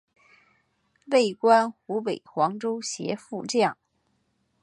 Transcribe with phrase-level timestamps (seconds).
[1.05, 3.77] 累官湖北黄州协副将。